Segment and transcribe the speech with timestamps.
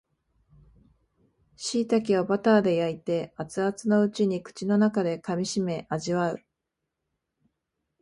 [1.57, 6.39] しいたけをバターで焼いて熱々のうちに口の中で噛みしめ味わう